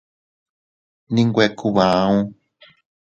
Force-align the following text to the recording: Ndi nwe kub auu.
Ndi 1.11 1.21
nwe 1.27 1.45
kub 1.57 1.75
auu. 1.85 2.19